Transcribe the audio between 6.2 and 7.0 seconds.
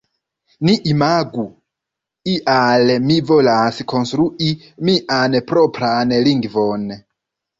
lingvon.